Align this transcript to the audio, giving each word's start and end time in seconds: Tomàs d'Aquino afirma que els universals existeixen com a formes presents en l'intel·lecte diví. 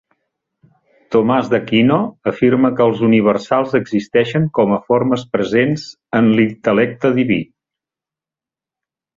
Tomàs 1.15 1.49
d'Aquino 1.51 1.97
afirma 2.31 2.71
que 2.79 2.87
els 2.91 3.03
universals 3.09 3.77
existeixen 3.81 4.49
com 4.59 4.75
a 4.79 4.81
formes 4.89 5.27
presents 5.37 5.87
en 6.21 6.33
l'intel·lecte 6.41 7.17
diví. 7.21 7.41